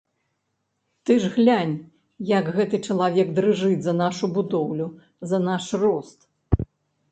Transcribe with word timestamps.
Ты 1.03 1.17
ж 1.25 1.29
глянь, 1.35 1.75
як 2.31 2.49
гэты 2.57 2.81
чалавек 2.87 3.27
дрыжыць 3.41 3.85
за 3.91 3.95
нашу 4.01 4.33
будоўлю, 4.41 4.89
за 5.33 5.45
наш 5.49 5.71
рост. 5.87 6.19